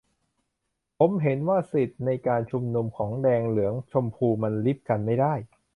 [0.97, 5.33] ผมเห็นว่าสิทธิในการชุมนุมของแดงเหลืองชมพูมันริบกันไม่ได้